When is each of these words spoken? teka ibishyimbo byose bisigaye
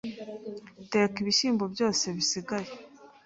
teka 0.91 1.15
ibishyimbo 1.23 1.63
byose 1.73 2.05
bisigaye 2.15 2.71